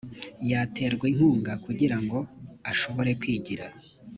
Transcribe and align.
yaterwa 0.51 1.05
inkunga 1.11 1.51
kugira 1.65 1.97
ngo 2.03 2.17
ashobore 2.71 3.11
kwigira 3.19 3.65